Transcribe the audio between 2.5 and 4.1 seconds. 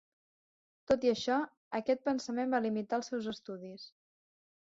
va limitar els seus estudis.